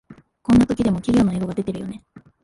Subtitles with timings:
[0.41, 2.01] こんな時でも企業のエゴが出てるよね